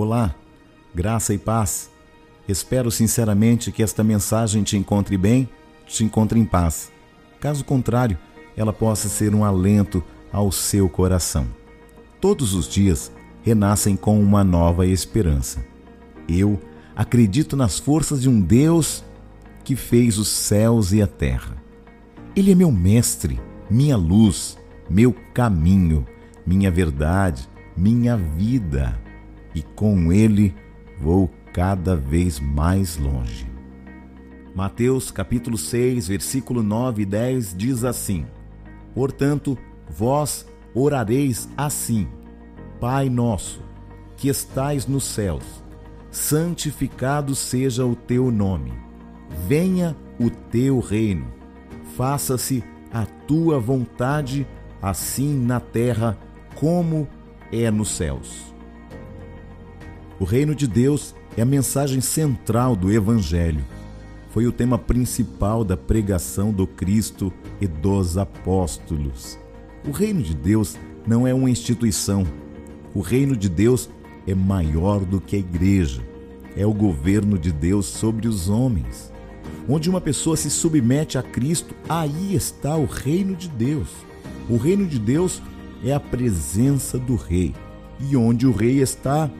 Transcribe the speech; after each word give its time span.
Olá, 0.00 0.32
graça 0.94 1.34
e 1.34 1.38
paz. 1.38 1.90
Espero 2.48 2.88
sinceramente 2.88 3.72
que 3.72 3.82
esta 3.82 4.04
mensagem 4.04 4.62
te 4.62 4.76
encontre 4.76 5.18
bem, 5.18 5.48
te 5.88 6.04
encontre 6.04 6.38
em 6.38 6.44
paz. 6.44 6.92
Caso 7.40 7.64
contrário, 7.64 8.16
ela 8.56 8.72
possa 8.72 9.08
ser 9.08 9.34
um 9.34 9.42
alento 9.44 10.00
ao 10.32 10.52
seu 10.52 10.88
coração. 10.88 11.48
Todos 12.20 12.54
os 12.54 12.68
dias 12.68 13.10
renascem 13.42 13.96
com 13.96 14.22
uma 14.22 14.44
nova 14.44 14.86
esperança. 14.86 15.66
Eu 16.28 16.60
acredito 16.94 17.56
nas 17.56 17.80
forças 17.80 18.22
de 18.22 18.28
um 18.28 18.40
Deus 18.40 19.02
que 19.64 19.74
fez 19.74 20.16
os 20.16 20.28
céus 20.28 20.92
e 20.92 21.02
a 21.02 21.08
terra. 21.08 21.56
Ele 22.36 22.52
é 22.52 22.54
meu 22.54 22.70
mestre, 22.70 23.40
minha 23.68 23.96
luz, 23.96 24.56
meu 24.88 25.12
caminho, 25.34 26.06
minha 26.46 26.70
verdade, 26.70 27.48
minha 27.76 28.16
vida, 28.16 28.96
e 29.54 29.62
com 29.62 30.12
ele 30.12 30.54
vou 31.00 31.30
cada 31.52 31.96
vez 31.96 32.38
mais 32.38 32.96
longe. 32.96 33.46
Mateus 34.54 35.10
capítulo 35.10 35.56
6, 35.56 36.08
versículo 36.08 36.62
9 36.62 37.02
e 37.02 37.06
10 37.06 37.54
diz 37.56 37.84
assim: 37.84 38.26
Portanto, 38.94 39.56
vós 39.88 40.46
orareis 40.74 41.48
assim: 41.56 42.08
Pai 42.80 43.08
nosso, 43.08 43.62
que 44.16 44.28
estais 44.28 44.86
nos 44.86 45.04
céus, 45.04 45.44
santificado 46.10 47.34
seja 47.34 47.86
o 47.86 47.94
teu 47.94 48.30
nome. 48.30 48.72
Venha 49.46 49.96
o 50.18 50.30
teu 50.30 50.80
reino. 50.80 51.26
Faça-se 51.96 52.64
a 52.92 53.04
tua 53.04 53.58
vontade, 53.58 54.46
assim 54.80 55.36
na 55.38 55.60
terra 55.60 56.18
como 56.54 57.06
é 57.52 57.70
nos 57.70 57.90
céus. 57.90 58.54
O 60.20 60.24
reino 60.24 60.52
de 60.52 60.66
Deus 60.66 61.14
é 61.36 61.42
a 61.42 61.46
mensagem 61.46 62.00
central 62.00 62.74
do 62.74 62.90
Evangelho. 62.90 63.64
Foi 64.30 64.48
o 64.48 64.52
tema 64.52 64.76
principal 64.76 65.62
da 65.62 65.76
pregação 65.76 66.50
do 66.52 66.66
Cristo 66.66 67.32
e 67.60 67.68
dos 67.68 68.18
apóstolos. 68.18 69.38
O 69.86 69.92
reino 69.92 70.20
de 70.20 70.34
Deus 70.34 70.76
não 71.06 71.24
é 71.24 71.32
uma 71.32 71.48
instituição. 71.48 72.26
O 72.92 73.00
reino 73.00 73.36
de 73.36 73.48
Deus 73.48 73.88
é 74.26 74.34
maior 74.34 75.04
do 75.04 75.20
que 75.20 75.36
a 75.36 75.38
igreja. 75.38 76.02
É 76.56 76.66
o 76.66 76.74
governo 76.74 77.38
de 77.38 77.52
Deus 77.52 77.86
sobre 77.86 78.26
os 78.26 78.48
homens. 78.48 79.12
Onde 79.68 79.88
uma 79.88 80.00
pessoa 80.00 80.36
se 80.36 80.50
submete 80.50 81.16
a 81.16 81.22
Cristo, 81.22 81.76
aí 81.88 82.34
está 82.34 82.76
o 82.76 82.86
reino 82.86 83.36
de 83.36 83.48
Deus. 83.48 83.88
O 84.50 84.56
reino 84.56 84.84
de 84.84 84.98
Deus 84.98 85.40
é 85.84 85.92
a 85.92 86.00
presença 86.00 86.98
do 86.98 87.14
Rei. 87.14 87.54
E 88.00 88.16
onde 88.16 88.48
o 88.48 88.52
Rei 88.52 88.80
está, 88.80 89.30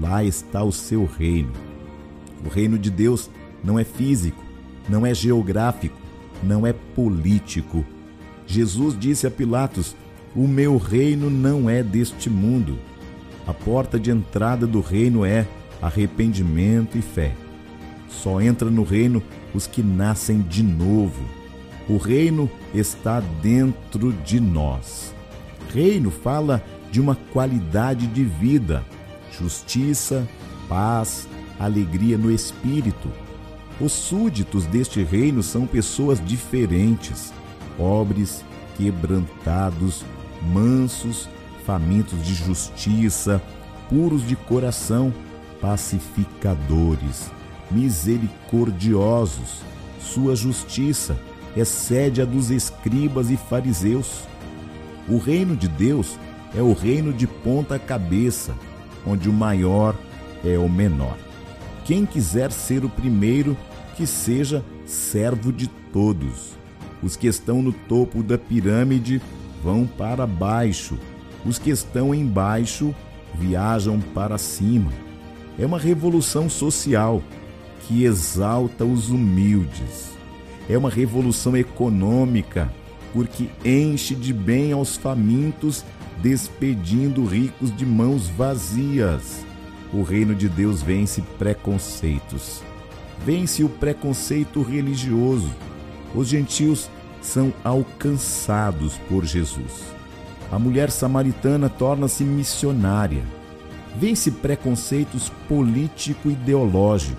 lá 0.00 0.22
está 0.24 0.62
o 0.62 0.72
seu 0.72 1.04
reino. 1.04 1.52
O 2.44 2.48
reino 2.48 2.78
de 2.78 2.90
Deus 2.90 3.30
não 3.62 3.78
é 3.78 3.84
físico, 3.84 4.42
não 4.88 5.04
é 5.04 5.14
geográfico, 5.14 5.98
não 6.42 6.66
é 6.66 6.72
político. 6.72 7.84
Jesus 8.46 8.98
disse 8.98 9.26
a 9.26 9.30
Pilatos: 9.30 9.96
O 10.34 10.46
meu 10.46 10.76
reino 10.76 11.28
não 11.28 11.68
é 11.68 11.82
deste 11.82 12.30
mundo. 12.30 12.78
A 13.46 13.52
porta 13.52 13.98
de 13.98 14.10
entrada 14.10 14.66
do 14.66 14.80
reino 14.80 15.24
é 15.24 15.46
arrependimento 15.80 16.98
e 16.98 17.02
fé. 17.02 17.34
Só 18.08 18.40
entra 18.40 18.70
no 18.70 18.82
reino 18.82 19.22
os 19.54 19.66
que 19.66 19.82
nascem 19.82 20.40
de 20.40 20.62
novo. 20.62 21.22
O 21.88 21.96
reino 21.96 22.50
está 22.74 23.20
dentro 23.20 24.12
de 24.24 24.40
nós. 24.40 25.14
Reino 25.72 26.10
fala 26.10 26.62
de 26.90 27.00
uma 27.00 27.14
qualidade 27.32 28.06
de 28.06 28.24
vida, 28.24 28.84
justiça, 29.32 30.28
paz, 30.68 31.28
alegria 31.58 32.16
no 32.16 32.30
espírito. 32.30 33.10
Os 33.80 33.92
súditos 33.92 34.66
deste 34.66 35.02
reino 35.02 35.42
são 35.42 35.66
pessoas 35.66 36.24
diferentes, 36.24 37.32
pobres, 37.76 38.44
quebrantados, 38.76 40.04
mansos, 40.52 41.28
famintos 41.64 42.24
de 42.24 42.34
justiça, 42.34 43.42
puros 43.88 44.26
de 44.26 44.34
coração, 44.34 45.12
pacificadores, 45.60 47.30
misericordiosos. 47.70 49.62
Sua 50.00 50.34
justiça 50.34 51.18
excede 51.56 52.22
a 52.22 52.24
dos 52.24 52.50
escribas 52.50 53.30
e 53.30 53.36
fariseus. 53.36 54.22
O 55.08 55.18
reino 55.18 55.56
de 55.56 55.68
Deus 55.68 56.18
é 56.56 56.62
o 56.62 56.72
reino 56.72 57.12
de 57.12 57.26
ponta 57.26 57.78
cabeça, 57.78 58.54
onde 59.08 59.28
o 59.28 59.32
maior 59.32 59.96
é 60.44 60.58
o 60.58 60.68
menor. 60.68 61.16
Quem 61.84 62.04
quiser 62.04 62.52
ser 62.52 62.84
o 62.84 62.88
primeiro, 62.88 63.56
que 63.96 64.06
seja 64.06 64.62
servo 64.84 65.52
de 65.52 65.66
todos. 65.92 66.56
Os 67.02 67.16
que 67.16 67.26
estão 67.26 67.62
no 67.62 67.72
topo 67.72 68.22
da 68.22 68.36
pirâmide 68.36 69.22
vão 69.62 69.86
para 69.86 70.26
baixo, 70.26 70.98
os 71.44 71.58
que 71.58 71.70
estão 71.70 72.14
embaixo 72.14 72.94
viajam 73.34 74.00
para 74.00 74.36
cima. 74.36 74.92
É 75.58 75.64
uma 75.64 75.78
revolução 75.78 76.48
social 76.48 77.22
que 77.86 78.04
exalta 78.04 78.84
os 78.84 79.10
humildes. 79.10 80.10
É 80.68 80.76
uma 80.76 80.90
revolução 80.90 81.56
econômica 81.56 82.70
porque 83.12 83.48
enche 83.64 84.14
de 84.14 84.32
bem 84.32 84.72
aos 84.72 84.96
famintos 84.96 85.84
despedindo 86.22 87.24
ricos 87.24 87.74
de 87.74 87.86
mãos 87.86 88.28
vazias. 88.28 89.44
O 89.92 90.02
reino 90.02 90.34
de 90.34 90.48
Deus 90.48 90.82
vence 90.82 91.22
preconceitos. 91.38 92.62
Vence 93.24 93.64
o 93.64 93.68
preconceito 93.68 94.62
religioso. 94.62 95.50
Os 96.14 96.28
gentios 96.28 96.90
são 97.20 97.52
alcançados 97.64 98.96
por 99.08 99.24
Jesus. 99.24 99.84
A 100.50 100.58
mulher 100.58 100.90
samaritana 100.90 101.68
torna-se 101.68 102.24
missionária. 102.24 103.22
Vence 103.96 104.30
preconceitos 104.30 105.30
político-ideológicos. 105.48 107.18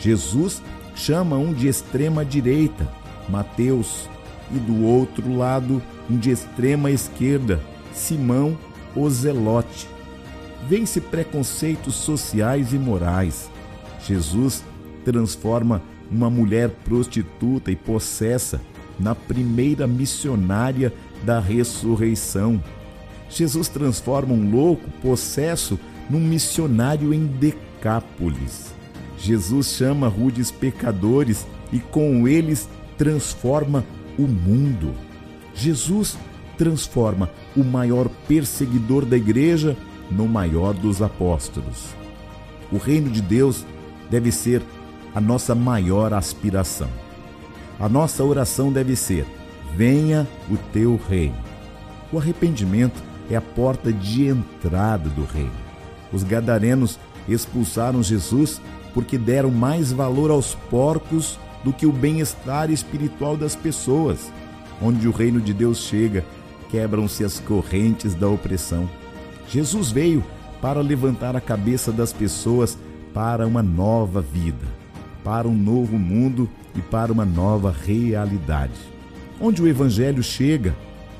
Jesus 0.00 0.62
chama 0.94 1.36
um 1.36 1.52
de 1.52 1.68
extrema 1.68 2.24
direita, 2.24 2.88
Mateus, 3.28 4.08
e 4.50 4.58
do 4.58 4.84
outro 4.84 5.36
lado 5.36 5.82
um 6.10 6.16
de 6.16 6.30
extrema 6.30 6.90
esquerda, 6.90 7.60
Simão 7.92 8.58
o 8.94 9.08
Zelote. 9.08 9.88
Vence 10.68 11.00
preconceitos 11.00 11.94
sociais 11.94 12.72
e 12.72 12.78
morais. 12.78 13.50
Jesus 14.06 14.62
transforma 15.04 15.82
uma 16.10 16.28
mulher 16.28 16.70
prostituta 16.84 17.70
e 17.70 17.76
possessa 17.76 18.60
na 18.98 19.14
primeira 19.14 19.86
missionária 19.86 20.92
da 21.24 21.40
ressurreição. 21.40 22.62
Jesus 23.28 23.68
transforma 23.68 24.34
um 24.34 24.50
louco 24.50 24.90
possesso 25.00 25.78
num 26.08 26.20
missionário 26.20 27.14
em 27.14 27.26
Decápolis. 27.26 28.74
Jesus 29.18 29.68
chama 29.68 30.08
rudes 30.08 30.50
pecadores 30.50 31.46
e 31.72 31.78
com 31.78 32.28
eles 32.28 32.68
transforma 32.98 33.84
o 34.18 34.22
mundo. 34.22 34.92
Jesus 35.54 36.18
transforma 36.56 37.30
o 37.56 37.64
maior 37.64 38.08
perseguidor 38.28 39.04
da 39.04 39.16
igreja 39.16 39.76
no 40.10 40.26
maior 40.28 40.74
dos 40.74 41.00
apóstolos. 41.00 41.94
O 42.70 42.78
reino 42.78 43.10
de 43.10 43.20
Deus 43.20 43.64
deve 44.10 44.30
ser 44.30 44.62
a 45.14 45.20
nossa 45.20 45.54
maior 45.54 46.12
aspiração. 46.12 46.88
A 47.78 47.88
nossa 47.88 48.22
oração 48.24 48.72
deve 48.72 48.96
ser: 48.96 49.26
venha 49.74 50.26
o 50.50 50.56
teu 50.72 51.00
reino. 51.08 51.36
O 52.12 52.18
arrependimento 52.18 53.02
é 53.30 53.36
a 53.36 53.40
porta 53.40 53.92
de 53.92 54.26
entrada 54.26 55.08
do 55.08 55.24
reino. 55.24 55.50
Os 56.12 56.22
gadarenos 56.22 56.98
expulsaram 57.28 58.02
Jesus 58.02 58.60
porque 58.92 59.16
deram 59.16 59.50
mais 59.50 59.92
valor 59.92 60.30
aos 60.30 60.54
porcos 60.54 61.38
do 61.64 61.72
que 61.72 61.86
o 61.86 61.92
bem-estar 61.92 62.70
espiritual 62.70 63.36
das 63.36 63.56
pessoas. 63.56 64.30
Onde 64.80 65.08
o 65.08 65.12
reino 65.12 65.40
de 65.40 65.54
Deus 65.54 65.78
chega, 65.78 66.24
quebram-se 66.72 67.22
as 67.22 67.38
correntes 67.38 68.14
da 68.14 68.26
opressão. 68.26 68.88
Jesus 69.46 69.90
veio 69.90 70.24
para 70.62 70.80
levantar 70.80 71.36
a 71.36 71.40
cabeça 71.40 71.92
das 71.92 72.14
pessoas 72.14 72.78
para 73.12 73.46
uma 73.46 73.62
nova 73.62 74.22
vida, 74.22 74.66
para 75.22 75.46
um 75.46 75.54
novo 75.54 75.98
mundo 75.98 76.48
e 76.74 76.80
para 76.80 77.12
uma 77.12 77.26
nova 77.26 77.70
realidade. 77.70 78.72
Onde 79.38 79.60
o 79.60 79.68
Evangelho 79.68 80.22
chega, 80.22 80.74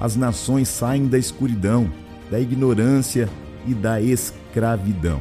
as 0.00 0.16
nações 0.16 0.68
saem 0.68 1.06
da 1.06 1.18
escuridão, 1.18 1.90
da 2.30 2.40
ignorância 2.40 3.28
e 3.66 3.74
da 3.74 4.00
escravidão. 4.00 5.20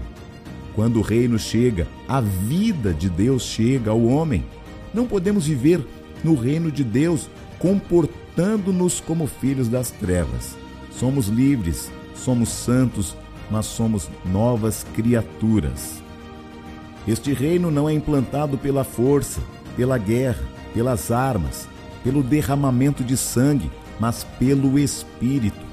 Quando 0.73 0.99
o 0.99 1.03
reino 1.03 1.37
chega, 1.37 1.85
a 2.07 2.21
vida 2.21 2.93
de 2.93 3.09
Deus 3.09 3.43
chega 3.43 3.91
ao 3.91 4.01
homem. 4.05 4.45
Não 4.93 5.05
podemos 5.05 5.45
viver 5.45 5.85
no 6.23 6.33
reino 6.33 6.71
de 6.71 6.83
Deus 6.83 7.29
comportando-nos 7.63 9.00
como 9.00 9.25
filhos 9.25 9.69
das 9.69 9.89
trevas. 9.89 10.57
Somos 10.92 11.27
livres, 11.27 11.89
somos 12.13 12.50
santos, 12.50 13.15
mas 13.50 13.65
somos 13.65 14.10
novas 14.25 14.86
criaturas. 14.94 16.04
Este 17.07 17.31
reino 17.31 17.71
não 17.71 17.88
é 17.88 17.94
implantado 17.94 18.57
pela 18.57 18.83
força, 18.83 19.39
pela 19.77 19.98
guerra, 19.98 20.44
pelas 20.74 21.10
armas, 21.10 21.65
pelo 22.04 22.21
derramamento 22.21 23.01
de 23.01 23.15
sangue, 23.15 23.71
mas 23.98 24.25
pelo 24.38 24.77
Espírito. 24.77 25.65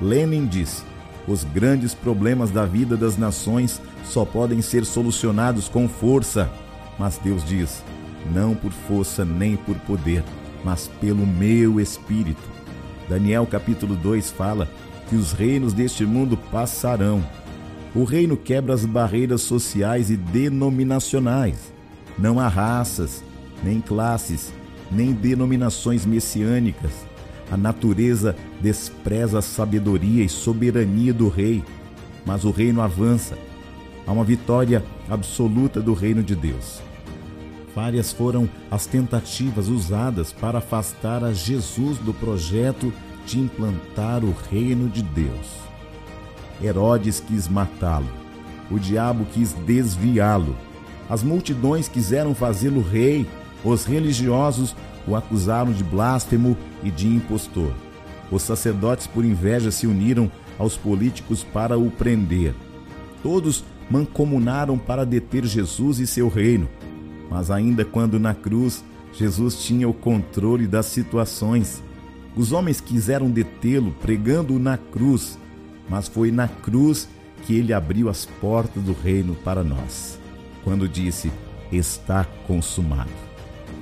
Lenin 0.00 0.46
disse: 0.46 0.82
os 1.28 1.44
grandes 1.44 1.92
problemas 1.92 2.50
da 2.50 2.64
vida 2.64 2.96
das 2.96 3.18
nações 3.18 3.82
só 4.02 4.24
podem 4.24 4.62
ser 4.62 4.86
solucionados 4.86 5.68
com 5.68 5.86
força. 5.90 6.50
Mas 6.98 7.18
Deus 7.18 7.44
diz: 7.44 7.84
não 8.32 8.54
por 8.54 8.72
força 8.72 9.26
nem 9.26 9.56
por 9.56 9.76
poder, 9.80 10.24
mas 10.64 10.90
pelo 11.00 11.26
meu 11.26 11.78
espírito. 11.78 12.42
Daniel 13.08 13.46
capítulo 13.46 13.94
2 13.94 14.30
fala 14.30 14.68
que 15.08 15.14
os 15.14 15.32
reinos 15.32 15.72
deste 15.72 16.06
mundo 16.06 16.36
passarão. 16.50 17.22
O 17.94 18.04
reino 18.04 18.36
quebra 18.36 18.74
as 18.74 18.84
barreiras 18.84 19.42
sociais 19.42 20.10
e 20.10 20.16
denominacionais. 20.16 21.72
Não 22.18 22.40
há 22.40 22.48
raças, 22.48 23.22
nem 23.62 23.80
classes, 23.80 24.52
nem 24.90 25.12
denominações 25.12 26.06
messiânicas. 26.06 26.92
A 27.50 27.56
natureza 27.56 28.34
despreza 28.60 29.38
a 29.38 29.42
sabedoria 29.42 30.24
e 30.24 30.28
soberania 30.28 31.12
do 31.12 31.28
rei, 31.28 31.62
mas 32.24 32.44
o 32.44 32.50
reino 32.50 32.80
avança. 32.80 33.36
Há 34.06 34.12
uma 34.12 34.24
vitória 34.24 34.82
absoluta 35.08 35.80
do 35.80 35.92
reino 35.92 36.22
de 36.22 36.34
Deus. 36.34 36.82
Várias 37.74 38.12
foram 38.12 38.48
as 38.70 38.86
tentativas 38.86 39.68
usadas 39.68 40.32
para 40.32 40.58
afastar 40.58 41.24
a 41.24 41.32
Jesus 41.32 41.98
do 41.98 42.14
projeto 42.14 42.92
de 43.26 43.40
implantar 43.40 44.24
o 44.24 44.34
reino 44.50 44.88
de 44.88 45.02
Deus. 45.02 45.64
Herodes 46.62 47.20
quis 47.20 47.48
matá-lo, 47.48 48.08
o 48.70 48.78
diabo 48.78 49.26
quis 49.32 49.52
desviá-lo, 49.52 50.56
as 51.08 51.22
multidões 51.22 51.88
quiseram 51.88 52.34
fazê-lo 52.34 52.80
rei, 52.80 53.26
os 53.64 53.84
religiosos 53.84 54.74
o 55.06 55.14
acusaram 55.14 55.72
de 55.72 55.84
blasfemo 55.84 56.56
e 56.82 56.90
de 56.90 57.08
impostor. 57.08 57.72
Os 58.30 58.42
sacerdotes, 58.42 59.06
por 59.06 59.24
inveja, 59.24 59.70
se 59.70 59.86
uniram 59.86 60.30
aos 60.58 60.76
políticos 60.76 61.44
para 61.44 61.76
o 61.78 61.90
prender. 61.90 62.54
Todos 63.22 63.64
mancomunaram 63.90 64.78
para 64.78 65.04
deter 65.04 65.44
Jesus 65.44 65.98
e 65.98 66.06
seu 66.06 66.28
reino. 66.28 66.68
Mas 67.30 67.50
ainda 67.50 67.84
quando 67.84 68.18
na 68.18 68.34
cruz, 68.34 68.84
Jesus 69.12 69.62
tinha 69.62 69.88
o 69.88 69.94
controle 69.94 70.66
das 70.66 70.86
situações. 70.86 71.82
Os 72.36 72.52
homens 72.52 72.80
quiseram 72.80 73.30
detê-lo 73.30 73.92
pregando-o 74.00 74.58
na 74.58 74.76
cruz, 74.76 75.38
mas 75.88 76.08
foi 76.08 76.30
na 76.30 76.48
cruz 76.48 77.08
que 77.46 77.54
ele 77.54 77.72
abriu 77.72 78.08
as 78.08 78.24
portas 78.24 78.82
do 78.82 78.92
reino 78.92 79.34
para 79.34 79.62
nós, 79.62 80.18
quando 80.62 80.88
disse: 80.88 81.30
Está 81.70 82.24
consumado. 82.46 83.10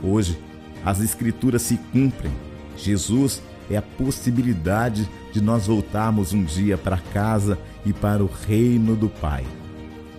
Hoje, 0.02 0.38
as 0.84 1.00
Escrituras 1.00 1.62
se 1.62 1.78
cumprem. 1.92 2.32
Jesus 2.76 3.42
é 3.70 3.76
a 3.76 3.82
possibilidade 3.82 5.08
de 5.32 5.40
nós 5.40 5.66
voltarmos 5.66 6.32
um 6.32 6.42
dia 6.42 6.76
para 6.76 6.98
casa 6.98 7.58
e 7.86 7.92
para 7.92 8.22
o 8.22 8.30
reino 8.46 8.96
do 8.96 9.08
Pai. 9.08 9.44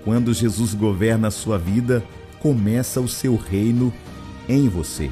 Quando 0.03 0.33
Jesus 0.33 0.73
governa 0.73 1.27
a 1.27 1.31
sua 1.31 1.57
vida, 1.57 2.03
começa 2.44 3.00
o 3.00 3.07
seu 3.07 3.38
reino 3.38 3.92
em 4.50 4.68
você. 4.68 5.10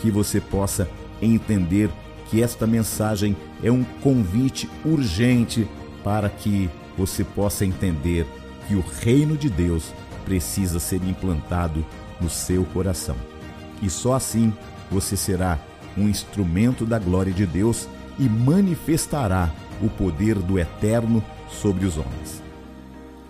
Que 0.00 0.10
você 0.10 0.40
possa 0.40 0.88
entender 1.20 1.90
que 2.30 2.42
esta 2.42 2.66
mensagem 2.66 3.36
é 3.62 3.70
um 3.70 3.84
convite 4.02 4.68
urgente 4.82 5.68
para 6.02 6.30
que 6.30 6.70
você 6.96 7.22
possa 7.22 7.66
entender 7.66 8.26
que 8.66 8.74
o 8.74 8.80
reino 8.80 9.36
de 9.36 9.50
Deus 9.50 9.92
precisa 10.24 10.80
ser 10.80 11.02
implantado 11.04 11.84
no 12.18 12.30
seu 12.30 12.64
coração. 12.64 13.16
E 13.82 13.90
só 13.90 14.14
assim 14.14 14.50
você 14.90 15.16
será 15.16 15.58
um 15.98 16.08
instrumento 16.08 16.86
da 16.86 16.98
glória 16.98 17.32
de 17.32 17.44
Deus 17.44 17.86
e 18.18 18.26
manifestará 18.26 19.50
o 19.82 19.88
poder 19.90 20.36
do 20.36 20.58
Eterno 20.58 21.22
sobre 21.48 21.84
os 21.84 21.98
homens. 21.98 22.42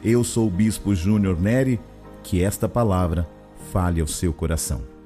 Eu 0.05 0.23
sou 0.23 0.47
o 0.47 0.51
Bispo 0.51 0.95
Júnior 0.95 1.41
Neri, 1.41 1.81
que 2.23 2.43
esta 2.43 2.69
palavra 2.69 3.29
fale 3.73 4.01
ao 4.01 4.07
seu 4.07 4.33
coração. 4.33 4.98